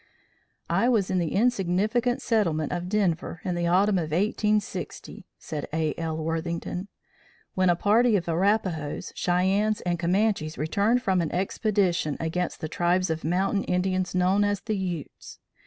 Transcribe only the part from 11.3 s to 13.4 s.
expedition against the tribe of